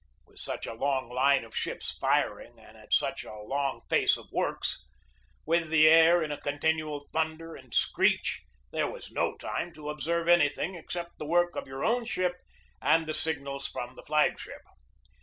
With 0.25 0.39
such 0.39 0.65
a 0.65 0.73
long 0.73 1.09
line 1.11 1.43
of 1.45 1.55
ships 1.55 1.91
firing 1.99 2.57
and 2.57 2.75
at 2.75 2.91
such 2.91 3.23
a 3.23 3.35
long 3.35 3.81
face 3.87 4.17
of 4.17 4.31
works; 4.31 4.83
with 5.45 5.69
the 5.69 5.87
air 5.87 6.23
in 6.23 6.31
a 6.31 6.41
continual 6.41 7.05
thunder 7.13 7.55
and 7.55 7.71
screech, 7.71 8.41
there 8.71 8.89
was 8.89 9.11
no 9.11 9.37
time 9.37 9.71
to 9.75 9.91
observe 9.91 10.27
anything 10.27 10.73
except 10.73 11.19
the 11.19 11.27
work 11.27 11.55
of 11.55 11.67
your 11.67 11.85
own 11.85 12.05
ship 12.05 12.33
and 12.81 13.05
the 13.05 13.13
signals 13.13 13.67
from 13.67 13.95
the 13.95 14.01
flag 14.01 14.39
ship. 14.39 14.63